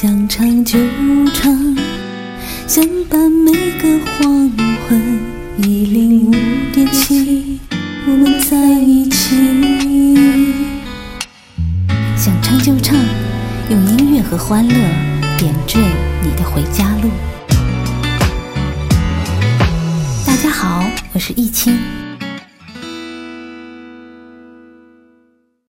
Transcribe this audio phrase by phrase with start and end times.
[0.00, 0.78] 想唱就
[1.34, 1.76] 唱
[2.68, 3.50] 想伴每
[3.80, 4.48] 个黄
[4.86, 5.18] 昏
[5.56, 6.30] 一零五
[6.72, 7.58] 点七
[8.06, 9.34] 我们在一起。
[12.16, 12.96] 想唱就唱
[13.70, 14.72] 用音乐和欢乐
[15.36, 15.80] 点缀
[16.22, 17.10] 你的回家路。
[20.24, 21.76] 大家好我是易清。